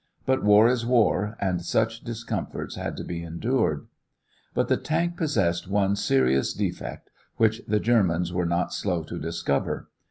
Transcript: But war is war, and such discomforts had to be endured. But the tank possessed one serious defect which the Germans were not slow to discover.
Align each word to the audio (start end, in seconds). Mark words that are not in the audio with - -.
But 0.25 0.43
war 0.43 0.67
is 0.67 0.83
war, 0.83 1.37
and 1.39 1.61
such 1.63 2.01
discomforts 2.03 2.73
had 2.73 2.97
to 2.97 3.03
be 3.03 3.21
endured. 3.21 3.85
But 4.55 4.67
the 4.67 4.75
tank 4.77 5.15
possessed 5.15 5.67
one 5.69 5.95
serious 5.95 6.55
defect 6.55 7.11
which 7.37 7.61
the 7.67 7.79
Germans 7.79 8.33
were 8.33 8.47
not 8.47 8.73
slow 8.73 9.03
to 9.03 9.19
discover. 9.19 9.89